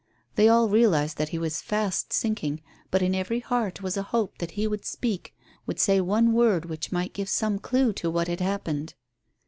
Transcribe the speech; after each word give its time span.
They 0.33 0.49
all 0.49 0.67
realized 0.67 1.17
that 1.19 1.29
he 1.29 1.37
was 1.37 1.61
fast 1.61 2.11
sinking, 2.11 2.63
but 2.89 3.03
in 3.03 3.13
every 3.13 3.39
heart 3.39 3.83
was 3.83 3.97
a 3.97 4.01
hope 4.09 4.39
that 4.39 4.49
he 4.57 4.65
would 4.65 4.83
speak, 4.83 5.35
would 5.67 5.79
say 5.79 6.01
one 6.01 6.33
word 6.33 6.65
which 6.65 6.91
might 6.91 7.13
give 7.13 7.29
some 7.29 7.59
clue 7.59 7.93
to 7.93 8.09
what 8.09 8.27
had 8.27 8.39
happened. 8.41 8.95